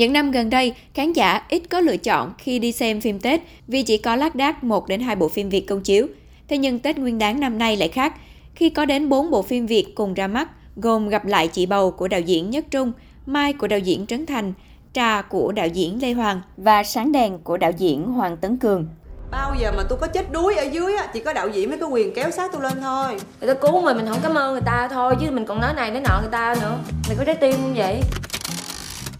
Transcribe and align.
Những 0.00 0.12
năm 0.12 0.30
gần 0.30 0.50
đây, 0.50 0.74
khán 0.94 1.12
giả 1.12 1.42
ít 1.48 1.62
có 1.70 1.80
lựa 1.80 1.96
chọn 1.96 2.32
khi 2.38 2.58
đi 2.58 2.72
xem 2.72 3.00
phim 3.00 3.20
Tết 3.20 3.40
vì 3.68 3.82
chỉ 3.82 3.98
có 3.98 4.16
lác 4.16 4.34
đác 4.34 4.64
1 4.64 4.88
đến 4.88 5.00
2 5.00 5.16
bộ 5.16 5.28
phim 5.28 5.48
Việt 5.48 5.60
công 5.60 5.80
chiếu. 5.80 6.06
Thế 6.48 6.58
nhưng 6.58 6.78
Tết 6.78 6.98
Nguyên 6.98 7.18
đáng 7.18 7.40
năm 7.40 7.58
nay 7.58 7.76
lại 7.76 7.88
khác, 7.88 8.14
khi 8.54 8.70
có 8.70 8.84
đến 8.84 9.08
4 9.08 9.30
bộ 9.30 9.42
phim 9.42 9.66
Việt 9.66 9.94
cùng 9.94 10.14
ra 10.14 10.26
mắt, 10.26 10.48
gồm 10.76 11.08
Gặp 11.08 11.26
lại 11.26 11.48
chị 11.48 11.66
bầu 11.66 11.90
của 11.90 12.08
đạo 12.08 12.20
diễn 12.20 12.50
Nhất 12.50 12.64
Trung, 12.70 12.92
Mai 13.26 13.52
của 13.52 13.66
đạo 13.66 13.78
diễn 13.78 14.06
Trấn 14.06 14.26
Thành, 14.26 14.52
Trà 14.92 15.22
của 15.22 15.52
đạo 15.52 15.66
diễn 15.66 16.02
Lê 16.02 16.12
Hoàng 16.12 16.40
và 16.56 16.82
Sáng 16.82 17.12
đèn 17.12 17.38
của 17.38 17.56
đạo 17.56 17.72
diễn 17.78 18.04
Hoàng 18.04 18.36
Tấn 18.36 18.56
Cường. 18.56 18.88
Bao 19.30 19.54
giờ 19.60 19.72
mà 19.76 19.82
tôi 19.88 19.98
có 19.98 20.06
chết 20.06 20.32
đuối 20.32 20.54
ở 20.56 20.64
dưới 20.64 20.96
á, 20.96 21.06
chỉ 21.14 21.20
có 21.20 21.32
đạo 21.32 21.48
diễn 21.48 21.68
mới 21.68 21.78
có 21.78 21.86
quyền 21.86 22.14
kéo 22.14 22.30
sát 22.30 22.50
tôi 22.52 22.62
lên 22.62 22.80
thôi. 22.80 23.16
Người 23.40 23.54
ta 23.54 23.60
cứu 23.60 23.82
mình, 23.82 23.96
mình 23.96 24.06
không 24.08 24.20
cảm 24.22 24.34
ơn 24.34 24.52
người 24.52 24.62
ta 24.66 24.88
thôi, 24.88 25.14
chứ 25.20 25.30
mình 25.30 25.46
còn 25.46 25.60
nói 25.60 25.74
này 25.74 25.90
nói 25.90 26.00
nọ 26.00 26.20
người 26.20 26.30
ta 26.32 26.54
nữa. 26.60 26.78
Mày 27.08 27.16
có 27.16 27.24
trái 27.24 27.34
tim 27.34 27.52
không 27.52 27.74
vậy? 27.74 28.00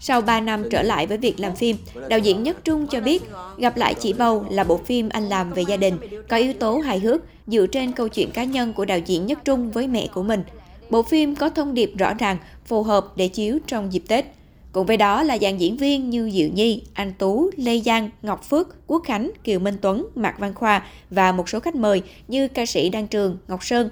Sau 0.03 0.21
3 0.21 0.39
năm 0.39 0.63
trở 0.69 0.81
lại 0.81 1.07
với 1.07 1.17
việc 1.17 1.39
làm 1.39 1.55
phim, 1.55 1.77
đạo 2.09 2.19
diễn 2.19 2.43
Nhất 2.43 2.57
Trung 2.63 2.87
cho 2.87 3.01
biết 3.01 3.23
Gặp 3.57 3.77
lại 3.77 3.93
chị 3.93 4.13
Bầu 4.13 4.45
là 4.49 4.63
bộ 4.63 4.77
phim 4.77 5.09
anh 5.09 5.29
làm 5.29 5.53
về 5.53 5.63
gia 5.67 5.77
đình, 5.77 5.97
có 6.29 6.37
yếu 6.37 6.53
tố 6.53 6.77
hài 6.77 6.99
hước 6.99 7.21
dựa 7.47 7.67
trên 7.67 7.91
câu 7.91 8.07
chuyện 8.07 8.31
cá 8.31 8.43
nhân 8.43 8.73
của 8.73 8.85
đạo 8.85 8.99
diễn 9.05 9.25
Nhất 9.25 9.39
Trung 9.45 9.71
với 9.71 9.87
mẹ 9.87 10.07
của 10.13 10.23
mình. 10.23 10.43
Bộ 10.89 11.03
phim 11.03 11.35
có 11.35 11.49
thông 11.49 11.73
điệp 11.73 11.91
rõ 11.97 12.13
ràng, 12.13 12.37
phù 12.65 12.83
hợp 12.83 13.05
để 13.15 13.27
chiếu 13.27 13.59
trong 13.67 13.93
dịp 13.93 14.03
Tết. 14.07 14.25
Cùng 14.71 14.85
với 14.85 14.97
đó 14.97 15.23
là 15.23 15.37
dàn 15.37 15.57
diễn 15.57 15.77
viên 15.77 16.09
như 16.09 16.31
Diệu 16.31 16.49
Nhi, 16.49 16.83
Anh 16.93 17.13
Tú, 17.13 17.49
Lê 17.57 17.79
Giang, 17.79 18.09
Ngọc 18.21 18.43
Phước, 18.49 18.87
Quốc 18.87 19.03
Khánh, 19.05 19.31
Kiều 19.43 19.59
Minh 19.59 19.75
Tuấn, 19.81 20.07
Mạc 20.15 20.39
Văn 20.39 20.53
Khoa 20.53 20.83
và 21.09 21.31
một 21.31 21.49
số 21.49 21.59
khách 21.59 21.75
mời 21.75 22.01
như 22.27 22.47
ca 22.47 22.65
sĩ 22.65 22.89
Đăng 22.89 23.07
Trường, 23.07 23.37
Ngọc 23.47 23.63
Sơn. 23.63 23.89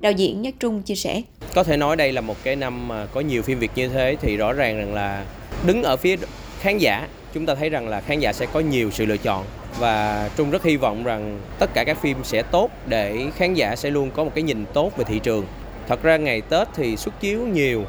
Đạo 0.00 0.12
diễn 0.12 0.42
Nhất 0.42 0.54
Trung 0.60 0.82
chia 0.82 0.94
sẻ. 0.94 1.22
Có 1.54 1.64
thể 1.64 1.76
nói 1.76 1.96
đây 1.96 2.12
là 2.12 2.20
một 2.20 2.36
cái 2.42 2.56
năm 2.56 2.88
mà 2.88 3.06
có 3.06 3.20
nhiều 3.20 3.42
phim 3.42 3.58
Việt 3.58 3.70
như 3.74 3.88
thế 3.88 4.16
thì 4.20 4.36
rõ 4.36 4.52
ràng 4.52 4.78
rằng 4.78 4.94
là 4.94 5.24
đứng 5.66 5.82
ở 5.82 5.96
phía 5.96 6.16
khán 6.60 6.78
giả 6.78 7.08
chúng 7.34 7.46
ta 7.46 7.54
thấy 7.54 7.70
rằng 7.70 7.88
là 7.88 8.00
khán 8.00 8.18
giả 8.18 8.32
sẽ 8.32 8.46
có 8.52 8.60
nhiều 8.60 8.90
sự 8.90 9.06
lựa 9.06 9.16
chọn 9.16 9.44
và 9.78 10.28
Trung 10.36 10.50
rất 10.50 10.62
hy 10.62 10.76
vọng 10.76 11.04
rằng 11.04 11.40
tất 11.58 11.70
cả 11.74 11.84
các 11.84 11.98
phim 12.00 12.16
sẽ 12.24 12.42
tốt 12.42 12.70
để 12.86 13.26
khán 13.36 13.54
giả 13.54 13.76
sẽ 13.76 13.90
luôn 13.90 14.10
có 14.10 14.24
một 14.24 14.30
cái 14.34 14.42
nhìn 14.42 14.64
tốt 14.72 14.96
về 14.96 15.04
thị 15.04 15.18
trường. 15.18 15.46
Thật 15.88 16.02
ra 16.02 16.16
ngày 16.16 16.40
Tết 16.40 16.68
thì 16.74 16.96
xuất 16.96 17.20
chiếu 17.20 17.40
nhiều, 17.40 17.84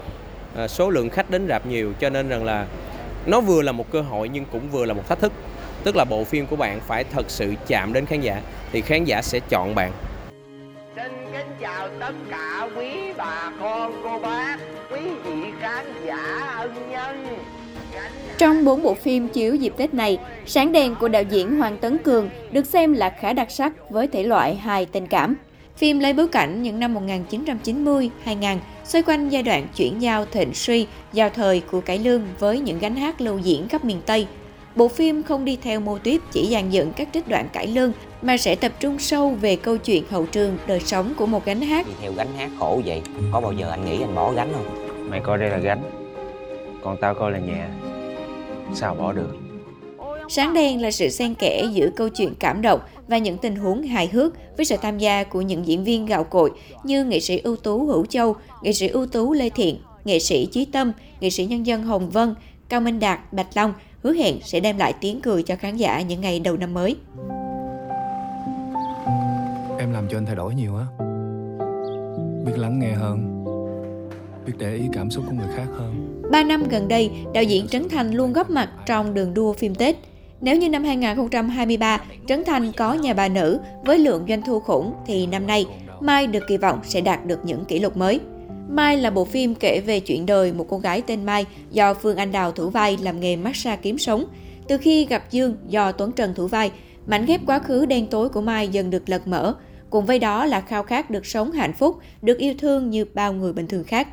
à, 0.56 0.68
số 0.68 0.90
lượng 0.90 1.10
khách 1.10 1.30
đến 1.30 1.48
rạp 1.48 1.66
nhiều 1.66 1.94
cho 2.00 2.10
nên 2.10 2.30
rằng 2.30 2.44
là 2.44 2.66
nó 3.26 3.42
vừa 3.42 3.62
là 3.62 3.72
một 3.72 3.92
cơ 3.92 4.02
hội 4.02 4.30
nhưng 4.30 4.46
cũng 4.52 4.70
vừa 4.70 4.86
là 4.86 4.94
một 4.94 5.08
thách 5.08 5.20
thức. 5.20 5.32
Tức 5.84 5.96
là 5.96 6.06
bộ 6.06 6.24
phim 6.24 6.48
của 6.48 6.56
bạn 6.56 6.80
phải 6.88 7.04
thật 7.04 7.26
sự 7.28 7.54
chạm 7.68 7.94
đến 7.94 8.06
khán 8.06 8.22
giả 8.22 8.42
thì 8.72 8.82
khán 8.82 9.04
giả 9.04 9.22
sẽ 9.22 9.40
chọn 9.50 9.76
bạn. 9.76 9.92
Xin 10.96 11.12
kính 11.34 11.56
chào 11.62 11.90
tất 12.00 12.14
cả 12.30 12.70
quý 12.78 13.14
bà 13.18 13.52
con 13.60 14.02
cô 14.04 14.20
bác, 14.20 14.58
quý 14.92 15.02
vị 15.24 15.52
khán 15.62 15.86
giả 16.06 16.56
ân 16.58 16.92
nhân. 16.92 17.38
Trong 18.38 18.66
bốn 18.66 18.84
bộ 18.84 18.94
phim 18.94 19.28
chiếu 19.28 19.56
dịp 19.56 19.74
Tết 19.78 19.94
này, 19.94 20.18
Sáng 20.46 20.72
đèn 20.72 20.96
của 20.96 21.08
đạo 21.08 21.24
diễn 21.24 21.58
Hoàng 21.58 21.78
Tấn 21.78 21.98
Cường 21.98 22.30
được 22.52 22.66
xem 22.66 22.94
là 22.94 23.10
khá 23.20 23.34
đặc 23.34 23.52
sắc 23.52 23.90
với 23.90 24.08
thể 24.08 24.24
loại 24.24 24.56
hài 24.56 24.86
tình 24.86 25.08
cảm. 25.08 25.36
Phim 25.78 26.00
lấy 26.00 26.14
bối 26.14 26.28
cảnh 26.28 26.64
những 26.64 26.80
năm 26.80 26.96
1990-2000, 26.96 28.58
xoay 28.84 29.04
quanh 29.04 29.30
giai 29.30 29.44
đoạn 29.44 29.68
chuyển 29.76 30.02
giao 30.02 30.26
thịnh 30.26 30.54
suy, 30.54 30.88
giao 31.14 31.30
thời 31.30 31.62
của 31.72 31.82
cải 31.82 32.00
lương 32.00 32.22
với 32.40 32.60
những 32.60 32.80
gánh 32.80 32.96
hát 32.96 33.22
lưu 33.22 33.40
diễn 33.40 33.68
khắp 33.68 33.86
miền 33.86 34.02
Tây. 34.06 34.28
Bộ 34.76 34.88
phim 34.88 35.24
không 35.24 35.46
đi 35.46 35.58
theo 35.64 35.80
mô 35.80 35.98
típ 35.98 36.22
chỉ 36.32 36.50
dàn 36.52 36.70
dựng 36.70 36.94
các 36.94 37.08
trích 37.14 37.28
đoạn 37.28 37.48
cải 37.54 37.68
lương 37.68 37.92
mà 38.22 38.38
sẽ 38.38 38.56
tập 38.56 38.72
trung 38.80 39.00
sâu 39.00 39.30
về 39.30 39.56
câu 39.56 39.78
chuyện 39.78 40.04
hậu 40.10 40.26
trường 40.26 40.58
đời 40.68 40.80
sống 40.80 41.14
của 41.18 41.26
một 41.26 41.46
gánh 41.46 41.62
hát. 41.62 41.88
Đi 41.88 41.94
theo 42.02 42.12
gánh 42.18 42.34
hát 42.38 42.50
khổ 42.60 42.82
vậy, 42.86 43.02
có 43.32 43.42
bao 43.42 43.54
giờ 43.54 43.70
anh 43.70 43.86
nghĩ 43.86 44.02
anh 44.02 44.16
bỏ 44.16 44.32
gánh 44.32 44.50
không? 44.54 44.66
Mày 45.10 45.22
coi 45.24 45.38
đây 45.38 45.50
là 45.50 45.58
gánh, 45.58 45.82
còn 46.84 46.98
tao 47.02 47.16
coi 47.16 47.32
là 47.32 47.40
nhẹ. 47.40 47.66
Sao 48.74 48.96
bỏ 48.96 49.14
được? 49.14 49.36
Sáng 50.30 50.54
đen 50.54 50.82
là 50.82 50.92
sự 50.92 51.10
xen 51.10 51.34
kẽ 51.34 51.66
giữa 51.72 51.90
câu 51.96 52.10
chuyện 52.10 52.34
cảm 52.40 52.62
động 52.62 52.80
và 53.08 53.18
những 53.18 53.38
tình 53.38 53.56
huống 53.56 53.84
hài 53.84 54.08
hước 54.08 54.34
với 54.58 54.66
sự 54.66 54.76
tham 54.82 54.98
gia 54.98 55.24
của 55.24 55.42
những 55.42 55.68
diễn 55.68 55.84
viên 55.84 56.06
gạo 56.06 56.24
cội 56.24 56.52
như 56.84 57.06
nghệ 57.06 57.20
sĩ 57.20 57.38
ưu 57.38 57.56
tú 57.56 57.86
Hữu 57.86 58.06
Châu, 58.06 58.36
nghệ 58.62 58.74
sĩ 58.74 58.88
ưu 58.88 59.06
tú 59.06 59.34
Lê 59.34 59.50
Thiện, 59.50 59.78
nghệ 60.06 60.20
sĩ 60.20 60.46
Chí 60.46 60.66
Tâm, 60.66 60.92
nghệ 61.20 61.30
sĩ 61.30 61.46
nhân 61.46 61.66
dân 61.66 61.84
Hồng 61.84 62.10
Vân, 62.10 62.36
Cao 62.70 62.82
Minh 62.82 63.00
Đạt, 63.00 63.34
Bạch 63.34 63.48
Long 63.56 63.74
hứa 64.04 64.14
hẹn 64.14 64.38
sẽ 64.44 64.60
đem 64.60 64.78
lại 64.78 64.94
tiếng 65.02 65.22
cười 65.22 65.44
cho 65.44 65.56
khán 65.56 65.78
giả 65.78 66.02
những 66.02 66.22
ngày 66.22 66.40
đầu 66.40 66.58
năm 66.58 66.74
mới. 66.74 66.96
Em 69.80 69.94
làm 69.94 70.08
cho 70.10 70.18
anh 70.18 70.26
thay 70.26 70.36
đổi 70.36 70.56
nhiều 70.56 70.76
á. 70.76 70.86
Biết 72.46 72.58
lắng 72.58 72.80
nghe 72.80 72.92
hơn, 72.92 73.41
biết 74.46 74.54
để 74.58 74.76
ý 74.76 74.84
cảm 74.94 75.12
xúc 75.12 75.24
của 75.28 75.36
người 75.36 75.56
khác 75.56 75.68
hơn. 75.78 76.22
Ba 76.32 76.44
năm 76.44 76.64
gần 76.70 76.88
đây, 76.88 77.12
đạo 77.34 77.44
diễn 77.44 77.68
Trấn 77.68 77.90
Thành 77.90 78.12
luôn 78.12 78.34
góp 78.34 78.50
mặt 78.50 78.70
trong 78.86 79.14
đường 79.14 79.34
đua 79.34 79.54
phim 79.54 79.76
Tết. 79.76 79.96
Nếu 80.42 80.58
như 80.58 80.70
năm 80.70 80.84
2023, 80.84 82.02
Trấn 82.28 82.44
Thành 82.44 82.72
có 82.78 82.94
nhà 82.94 83.14
bà 83.14 83.28
nữ 83.28 83.60
với 83.86 84.00
lượng 84.00 84.26
doanh 84.30 84.42
thu 84.42 84.60
khủng, 84.60 84.94
thì 85.08 85.26
năm 85.28 85.48
nay, 85.48 85.66
Mai 86.02 86.28
được 86.28 86.44
kỳ 86.48 86.58
vọng 86.58 86.80
sẽ 86.84 87.02
đạt 87.02 87.26
được 87.26 87.40
những 87.46 87.66
kỷ 87.66 87.80
lục 87.80 87.98
mới. 87.98 88.20
Mai 88.70 88.98
là 88.98 89.10
bộ 89.10 89.26
phim 89.26 89.56
kể 89.56 89.82
về 89.86 90.00
chuyện 90.00 90.26
đời 90.26 90.54
một 90.54 90.66
cô 90.70 90.78
gái 90.78 91.02
tên 91.02 91.26
Mai 91.26 91.46
do 91.72 91.94
Phương 91.94 92.18
Anh 92.18 92.32
Đào 92.32 92.52
thủ 92.52 92.70
vai 92.70 92.98
làm 93.02 93.20
nghề 93.20 93.36
massage 93.36 93.82
kiếm 93.82 93.98
sống. 93.98 94.26
Từ 94.68 94.78
khi 94.78 95.06
gặp 95.06 95.32
Dương 95.32 95.56
do 95.68 95.92
Tuấn 95.92 96.12
Trần 96.12 96.34
thủ 96.34 96.48
vai, 96.48 96.72
mảnh 97.08 97.26
ghép 97.26 97.42
quá 97.46 97.60
khứ 97.60 97.86
đen 97.86 98.08
tối 98.08 98.30
của 98.30 98.42
Mai 98.42 98.68
dần 98.68 98.90
được 98.90 99.10
lật 99.10 99.28
mở. 99.28 99.54
Cùng 99.90 100.06
với 100.06 100.20
đó 100.20 100.46
là 100.46 100.62
khao 100.62 100.84
khát 100.84 101.10
được 101.10 101.26
sống 101.26 101.52
hạnh 101.52 101.74
phúc, 101.74 101.98
được 102.22 102.38
yêu 102.38 102.54
thương 102.60 102.90
như 102.90 103.06
bao 103.14 103.34
người 103.34 103.54
bình 103.54 103.68
thường 103.68 103.84
khác. 103.84 104.08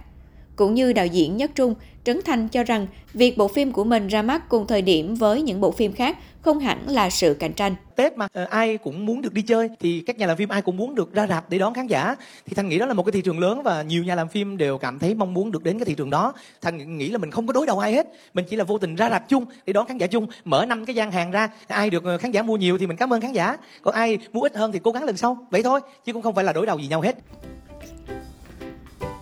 Cũng 0.59 0.75
như 0.75 0.93
đạo 0.93 1.07
diễn 1.07 1.37
Nhất 1.37 1.51
Trung, 1.55 1.75
Trấn 2.05 2.21
Thành 2.25 2.49
cho 2.49 2.65
rằng 2.65 2.87
việc 3.15 3.39
bộ 3.39 3.49
phim 3.49 3.73
của 3.73 3.85
mình 3.85 4.07
ra 4.07 4.23
mắt 4.23 4.49
cùng 4.49 4.67
thời 4.67 4.83
điểm 4.83 5.15
với 5.15 5.43
những 5.43 5.61
bộ 5.61 5.71
phim 5.71 5.93
khác 5.93 6.17
không 6.41 6.59
hẳn 6.59 6.89
là 6.89 7.11
sự 7.11 7.35
cạnh 7.35 7.53
tranh. 7.53 7.75
Tết 7.97 8.17
mà 8.17 8.29
ờ, 8.33 8.45
ai 8.45 8.77
cũng 8.77 9.07
muốn 9.07 9.23
được 9.23 9.33
đi 9.33 9.43
chơi 9.43 9.69
thì 9.81 10.03
các 10.07 10.19
nhà 10.19 10.27
làm 10.27 10.37
phim 10.37 10.49
ai 10.49 10.63
cũng 10.63 10.77
muốn 10.77 10.95
được 10.95 11.15
ra 11.15 11.27
rạp 11.27 11.51
để 11.51 11.59
đón 11.59 11.75
khán 11.75 11.87
giả 11.87 12.17
thì 12.47 12.55
Thành 12.55 12.69
nghĩ 12.69 12.79
đó 12.79 12.87
là 12.87 12.95
một 12.95 13.03
cái 13.03 13.13
thị 13.13 13.21
trường 13.21 13.39
lớn 13.39 13.63
và 13.63 13.83
nhiều 13.83 14.05
nhà 14.05 14.15
làm 14.15 14.29
phim 14.29 14.57
đều 14.57 14.79
cảm 14.79 14.99
thấy 14.99 15.15
mong 15.15 15.35
muốn 15.35 15.51
được 15.51 15.65
đến 15.65 15.79
cái 15.79 15.85
thị 15.85 15.95
trường 15.95 16.11
đó. 16.11 16.33
Thành 16.63 16.99
nghĩ 16.99 17.09
là 17.09 17.19
mình 17.19 17.31
không 17.31 17.47
có 17.47 17.53
đối 17.53 17.67
đầu 17.67 17.79
ai 17.79 17.93
hết, 17.93 18.07
mình 18.35 18.45
chỉ 18.49 18.57
là 18.57 18.65
vô 18.65 18.79
tình 18.79 18.95
ra 18.95 19.11
rạp 19.11 19.29
chung 19.29 19.45
để 19.67 19.73
đón 19.73 19.87
khán 19.87 19.99
giả 19.99 20.07
chung, 20.07 20.27
mở 20.45 20.67
năm 20.67 20.85
cái 20.85 20.97
gian 20.97 21.13
hàng 21.13 21.31
ra, 21.31 21.49
ai 21.67 21.91
được 21.91 22.05
ờ, 22.05 22.19
khán 22.19 22.31
giả 22.31 22.43
mua 22.43 22.57
nhiều 22.57 22.79
thì 22.79 22.87
mình 22.87 22.97
cảm 22.97 23.13
ơn 23.13 23.21
khán 23.21 23.33
giả, 23.33 23.57
còn 23.83 23.95
ai 23.95 24.19
mua 24.33 24.41
ít 24.41 24.57
hơn 24.57 24.73
thì 24.73 24.79
cố 24.79 24.91
gắng 24.91 25.05
lần 25.05 25.17
sau. 25.17 25.47
Vậy 25.51 25.63
thôi, 25.63 25.81
chứ 26.05 26.13
cũng 26.13 26.23
không 26.23 26.35
phải 26.35 26.45
là 26.45 26.53
đối 26.53 26.67
đầu 26.67 26.79
gì 26.79 26.89
nhau 26.89 27.01
hết. 27.01 27.17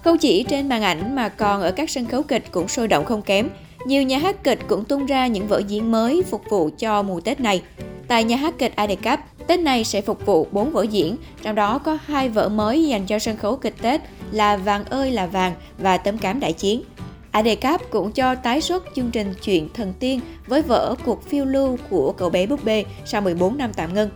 Không 0.07 0.19
chỉ 0.19 0.43
trên 0.43 0.69
màn 0.69 0.83
ảnh 0.83 1.17
mà 1.17 1.29
còn 1.29 1.63
ở 1.63 1.71
các 1.71 1.91
sân 1.91 2.07
khấu 2.07 2.23
kịch 2.23 2.45
cũng 2.51 2.69
sôi 2.69 2.89
động 2.89 3.05
không 3.05 3.23
kém. 3.23 3.49
Nhiều 3.87 4.03
nhà 4.03 4.19
hát 4.19 4.45
kịch 4.45 4.59
cũng 4.69 4.85
tung 4.85 5.07
ra 5.07 5.27
những 5.27 5.47
vở 5.49 5.63
diễn 5.69 5.93
mới 5.93 6.23
phục 6.31 6.43
vụ 6.51 6.71
cho 6.79 7.03
mùa 7.03 7.21
Tết 7.21 7.41
này. 7.41 7.63
Tại 8.09 8.25
nhà 8.25 8.37
hát 8.37 8.55
kịch 8.59 8.77
Adecap, 8.77 9.21
Tết 9.47 9.61
này 9.61 9.85
sẽ 9.85 10.01
phục 10.01 10.27
vụ 10.27 10.47
4 10.53 10.71
vở 10.71 10.83
diễn, 10.83 11.17
trong 11.43 11.55
đó 11.55 11.79
có 11.79 11.99
hai 12.05 12.29
vở 12.29 12.49
mới 12.49 12.85
dành 12.85 13.07
cho 13.07 13.19
sân 13.19 13.37
khấu 13.37 13.57
kịch 13.57 13.75
Tết 13.83 14.01
là 14.33 14.57
Vàng 14.57 14.85
ơi 14.85 15.11
là 15.11 15.27
vàng 15.27 15.53
và 15.79 15.97
Tấm 15.97 16.19
cám 16.19 16.41
đại 16.41 16.53
chiến. 16.53 16.83
Adecap 17.31 17.91
cũng 17.91 18.13
cho 18.13 18.35
tái 18.35 18.61
xuất 18.61 18.85
chương 18.97 19.11
trình 19.11 19.35
Chuyện 19.43 19.69
Thần 19.75 19.93
Tiên 19.99 20.21
với 20.47 20.63
vở 20.63 20.95
Cuộc 21.05 21.29
phiêu 21.29 21.45
lưu 21.45 21.79
của 21.91 22.13
cậu 22.13 22.31
bé 22.31 22.47
búp 22.47 22.65
bê 22.65 22.85
sau 23.05 23.21
14 23.21 23.59
năm 23.59 23.71
tạm 23.77 23.95
ngưng. 23.95 24.11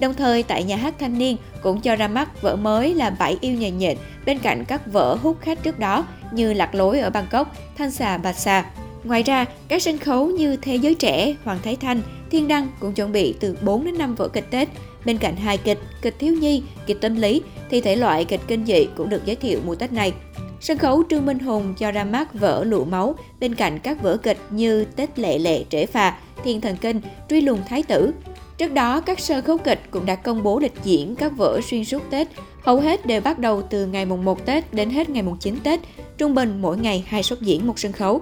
Đồng 0.00 0.14
thời 0.14 0.42
tại 0.42 0.64
nhà 0.64 0.76
hát 0.76 0.94
thanh 0.98 1.18
niên 1.18 1.36
cũng 1.62 1.80
cho 1.80 1.96
ra 1.96 2.08
mắt 2.08 2.42
vở 2.42 2.56
mới 2.56 2.94
là 2.94 3.10
Bảy 3.10 3.38
yêu 3.40 3.54
nhện 3.54 3.78
nhện 3.78 3.96
bên 4.26 4.38
cạnh 4.38 4.64
các 4.64 4.92
vở 4.92 5.14
hút 5.14 5.36
khách 5.40 5.62
trước 5.62 5.78
đó 5.78 6.06
như 6.32 6.52
Lạc 6.52 6.74
lối 6.74 7.00
ở 7.00 7.10
Bangkok, 7.10 7.56
Thanh 7.78 7.90
xà 7.90 8.18
Bạch 8.18 8.38
xà. 8.38 8.64
Ngoài 9.04 9.22
ra, 9.22 9.44
các 9.68 9.82
sân 9.82 9.98
khấu 9.98 10.26
như 10.26 10.56
Thế 10.56 10.76
giới 10.76 10.94
trẻ, 10.94 11.34
Hoàng 11.44 11.58
Thái 11.62 11.76
Thanh, 11.76 12.02
Thiên 12.30 12.48
Đăng 12.48 12.68
cũng 12.80 12.92
chuẩn 12.92 13.12
bị 13.12 13.34
từ 13.40 13.56
4 13.62 13.84
đến 13.84 13.98
5 13.98 14.14
vở 14.14 14.28
kịch 14.28 14.50
Tết. 14.50 14.68
Bên 15.04 15.18
cạnh 15.18 15.36
hài 15.36 15.58
kịch, 15.58 15.78
kịch 16.02 16.14
thiếu 16.18 16.34
nhi, 16.34 16.62
kịch 16.86 17.00
tâm 17.00 17.16
lý 17.16 17.42
thì 17.70 17.80
thể 17.80 17.96
loại 17.96 18.24
kịch 18.24 18.40
kinh 18.46 18.66
dị 18.66 18.86
cũng 18.96 19.08
được 19.08 19.26
giới 19.26 19.36
thiệu 19.36 19.60
mùa 19.66 19.74
Tết 19.74 19.92
này. 19.92 20.12
Sân 20.60 20.78
khấu 20.78 21.02
Trương 21.10 21.26
Minh 21.26 21.38
Hùng 21.38 21.74
cho 21.78 21.90
ra 21.90 22.04
mắt 22.04 22.34
vở 22.34 22.64
Lụ 22.64 22.84
Máu 22.84 23.14
bên 23.40 23.54
cạnh 23.54 23.78
các 23.78 24.02
vở 24.02 24.16
kịch 24.16 24.38
như 24.50 24.84
Tết 24.84 25.18
Lệ 25.18 25.38
Lệ 25.38 25.64
Trễ 25.70 25.86
Phà, 25.86 26.16
Thiên 26.44 26.60
Thần 26.60 26.76
Kinh, 26.76 27.00
Truy 27.28 27.40
Lùng 27.40 27.60
Thái 27.68 27.82
Tử, 27.82 28.12
Trước 28.58 28.72
đó, 28.72 29.00
các 29.00 29.20
sân 29.20 29.44
khấu 29.44 29.58
kịch 29.58 29.80
cũng 29.90 30.06
đã 30.06 30.14
công 30.14 30.42
bố 30.42 30.58
lịch 30.58 30.74
diễn 30.84 31.14
các 31.14 31.32
vở 31.36 31.60
xuyên 31.60 31.84
suốt 31.84 32.02
Tết. 32.10 32.28
Hầu 32.62 32.80
hết 32.80 33.06
đều 33.06 33.20
bắt 33.20 33.38
đầu 33.38 33.62
từ 33.62 33.86
ngày 33.86 34.06
mùng 34.06 34.24
1 34.24 34.46
Tết 34.46 34.74
đến 34.74 34.90
hết 34.90 35.10
ngày 35.10 35.22
mùng 35.22 35.36
9 35.38 35.56
Tết, 35.62 35.80
trung 36.18 36.34
bình 36.34 36.62
mỗi 36.62 36.78
ngày 36.78 37.04
hai 37.06 37.22
suất 37.22 37.40
diễn 37.40 37.66
một 37.66 37.78
sân 37.78 37.92
khấu. 37.92 38.20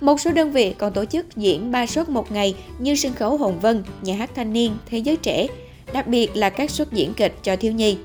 Một 0.00 0.20
số 0.20 0.32
đơn 0.32 0.52
vị 0.52 0.74
còn 0.78 0.92
tổ 0.92 1.04
chức 1.04 1.36
diễn 1.36 1.72
3 1.72 1.86
suất 1.86 2.08
một 2.08 2.32
ngày 2.32 2.54
như 2.78 2.94
sân 2.94 3.14
khấu 3.14 3.36
Hồng 3.36 3.60
Vân, 3.60 3.84
nhà 4.02 4.14
hát 4.14 4.30
thanh 4.34 4.52
niên, 4.52 4.76
thế 4.90 4.98
giới 4.98 5.16
trẻ, 5.16 5.46
đặc 5.92 6.06
biệt 6.06 6.36
là 6.36 6.50
các 6.50 6.70
suất 6.70 6.92
diễn 6.92 7.14
kịch 7.14 7.34
cho 7.42 7.56
thiếu 7.56 7.72
nhi. 7.72 7.96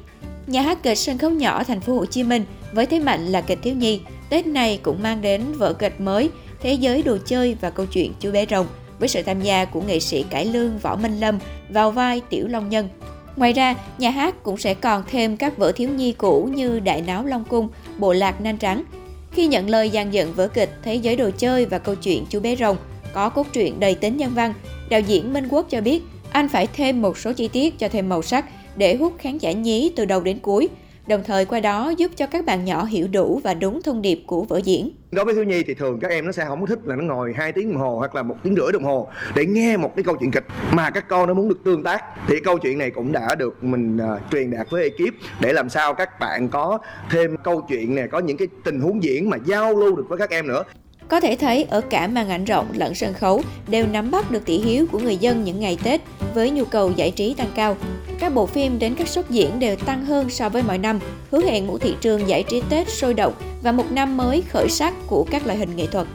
Nhà 0.48 0.62
hát 0.62 0.84
kịch 0.84 0.98
sân 0.98 1.18
khấu 1.18 1.30
nhỏ 1.30 1.64
thành 1.64 1.82
phố 1.82 1.94
Hồ 1.94 2.06
Chí 2.06 2.24
Minh 2.24 2.46
với 2.74 2.86
thế 2.86 3.00
mạnh 3.00 3.28
là 3.28 3.42
kịch 3.42 3.60
thiếu 3.62 3.76
nhi, 3.76 4.00
Tết 4.30 4.48
này 4.48 4.80
cũng 4.84 5.04
mang 5.04 5.22
đến 5.22 5.42
vở 5.58 5.74
kịch 5.74 6.02
mới 6.02 6.30
Thế 6.62 6.74
giới 6.74 7.02
đồ 7.02 7.18
chơi 7.26 7.58
và 7.62 7.70
câu 7.70 7.86
chuyện 7.86 8.14
chú 8.20 8.32
bé 8.32 8.46
rồng 8.50 8.68
với 9.00 9.10
sự 9.10 9.24
tham 9.24 9.42
gia 9.42 9.66
của 9.66 9.82
nghệ 9.82 10.00
sĩ 10.00 10.26
cải 10.30 10.46
lương 10.46 10.78
Võ 10.78 10.96
Minh 10.96 11.20
Lâm 11.20 11.40
vào 11.70 11.92
vai 11.92 12.22
Tiểu 12.30 12.48
Long 12.48 12.70
Nhân. 12.70 12.90
Ngoài 13.36 13.54
ra, 13.54 13.76
nhà 13.98 14.10
hát 14.10 14.44
cũng 14.44 14.58
sẽ 14.58 14.74
còn 14.74 15.04
thêm 15.12 15.38
các 15.38 15.58
vở 15.58 15.72
thiếu 15.72 15.90
nhi 15.90 16.12
cũ 16.12 16.50
như 16.54 16.80
Đại 16.80 17.02
Náo 17.02 17.26
Long 17.26 17.44
Cung, 17.44 17.70
Bộ 17.98 18.14
Lạc 18.14 18.42
nan 18.42 18.58
Trắng. 18.58 18.84
Khi 19.32 19.48
nhận 19.48 19.70
lời 19.70 19.90
dàn 19.94 20.12
dựng 20.12 20.34
vở 20.34 20.48
kịch 20.48 20.70
Thế 20.84 20.96
giới 20.96 21.16
đồ 21.16 21.30
chơi 21.38 21.66
và 21.66 21.80
câu 21.80 21.96
chuyện 21.96 22.26
chú 22.30 22.40
bé 22.40 22.56
rồng, 22.56 22.78
có 23.14 23.30
cốt 23.30 23.48
truyện 23.54 23.80
đầy 23.80 23.96
tính 23.96 24.18
nhân 24.18 24.32
văn, 24.36 24.54
đạo 24.90 25.00
diễn 25.00 25.34
Minh 25.34 25.48
Quốc 25.50 25.66
cho 25.70 25.82
biết 25.82 26.02
anh 26.32 26.50
phải 26.50 26.68
thêm 26.68 27.02
một 27.02 27.18
số 27.18 27.34
chi 27.34 27.48
tiết 27.48 27.80
cho 27.80 27.90
thêm 27.90 28.10
màu 28.10 28.22
sắc 28.22 28.46
để 28.76 28.96
hút 28.96 29.14
khán 29.18 29.38
giả 29.38 29.52
nhí 29.52 29.92
từ 29.96 30.06
đầu 30.06 30.22
đến 30.22 30.40
cuối, 30.40 30.70
đồng 31.10 31.24
thời 31.24 31.46
qua 31.46 31.60
đó 31.60 31.94
giúp 31.98 32.12
cho 32.16 32.26
các 32.26 32.46
bạn 32.46 32.66
nhỏ 32.66 32.86
hiểu 32.86 33.08
đủ 33.08 33.42
và 33.44 33.54
đúng 33.54 33.82
thông 33.82 34.02
điệp 34.02 34.24
của 34.28 34.44
vở 34.44 34.62
diễn. 34.64 34.92
đối 35.12 35.26
với 35.26 35.34
thiếu 35.36 35.44
nhi 35.44 35.64
thì 35.64 35.74
thường 35.74 36.00
các 36.00 36.12
em 36.12 36.26
nó 36.26 36.32
sẽ 36.32 36.46
không 36.46 36.66
thích 36.66 36.80
là 36.84 36.96
nó 36.96 37.04
ngồi 37.04 37.34
2 37.38 37.52
tiếng 37.52 37.72
đồng 37.72 37.82
hồ 37.82 37.98
hoặc 37.98 38.16
là 38.16 38.24
một 38.24 38.36
tiếng 38.44 38.56
rưỡi 38.56 38.72
đồng 38.72 38.84
hồ 38.84 39.08
để 39.36 39.46
nghe 39.46 39.78
một 39.78 39.96
cái 39.96 40.04
câu 40.04 40.16
chuyện 40.20 40.32
kịch 40.32 40.46
mà 40.72 40.90
các 40.90 41.08
con 41.08 41.28
nó 41.28 41.34
muốn 41.34 41.50
được 41.50 41.60
tương 41.66 41.84
tác 41.84 42.04
thì 42.28 42.40
câu 42.40 42.58
chuyện 42.58 42.78
này 42.78 42.92
cũng 42.92 43.12
đã 43.12 43.36
được 43.36 43.64
mình 43.64 43.98
uh, 43.98 44.32
truyền 44.32 44.52
đạt 44.52 44.68
với 44.70 44.84
ekip 44.84 45.14
để 45.42 45.54
làm 45.54 45.70
sao 45.70 45.94
các 45.94 46.20
bạn 46.20 46.50
có 46.50 46.80
thêm 47.12 47.38
câu 47.44 47.62
chuyện 47.70 47.96
nè 47.96 48.08
có 48.08 48.20
những 48.20 48.38
cái 48.38 48.48
tình 48.64 48.80
huống 48.80 49.04
diễn 49.04 49.30
mà 49.30 49.38
giao 49.46 49.76
lưu 49.76 49.96
được 49.96 50.06
với 50.10 50.18
các 50.18 50.30
em 50.30 50.48
nữa 50.48 50.64
Có 51.08 51.20
thể 51.20 51.36
thấy 51.40 51.64
ở 51.70 51.82
cả 51.82 52.08
màn 52.08 52.30
ảnh 52.30 52.46
rộng 52.46 52.68
lẫn 52.74 52.96
sân 52.96 53.14
khấu 53.14 53.42
đều 53.68 53.88
nắm 53.88 54.12
bắt 54.12 54.32
được 54.32 54.42
thị 54.46 54.58
hiếu 54.58 54.86
của 54.92 55.00
người 55.00 55.18
dân 55.18 55.44
những 55.44 55.60
ngày 55.60 55.78
Tết 55.84 56.02
với 56.34 56.52
nhu 56.52 56.66
cầu 56.66 56.92
giải 56.96 57.12
trí 57.12 57.34
tăng 57.34 57.52
cao. 57.56 57.78
Các 58.20 58.34
bộ 58.34 58.46
phim 58.46 58.80
đến 58.80 58.96
các 58.96 59.08
suất 59.08 59.30
diễn 59.30 59.60
đều 59.60 59.76
tăng 59.76 60.06
hơn 60.06 60.30
so 60.30 60.50
với 60.50 60.64
mọi 60.64 60.78
năm, 60.78 61.00
hứa 61.32 61.42
hẹn 61.42 61.68
một 61.68 61.78
thị 61.82 61.96
trường 62.02 62.28
giải 62.28 62.44
trí 62.50 62.62
Tết 62.70 62.90
sôi 62.90 63.14
động 63.14 63.34
và 63.64 63.72
một 63.72 63.92
năm 63.92 64.18
mới 64.18 64.44
khởi 64.50 64.70
sắc 64.70 64.94
của 65.08 65.26
các 65.32 65.46
loại 65.46 65.58
hình 65.58 65.76
nghệ 65.76 65.86
thuật. 65.86 66.08